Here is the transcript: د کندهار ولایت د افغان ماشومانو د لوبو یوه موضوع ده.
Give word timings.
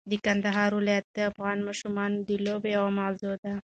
د 0.09 0.11
کندهار 0.25 0.71
ولایت 0.79 1.05
د 1.11 1.17
افغان 1.31 1.57
ماشومانو 1.67 2.17
د 2.27 2.29
لوبو 2.45 2.67
یوه 2.75 2.91
موضوع 2.99 3.33
ده. 3.43 3.53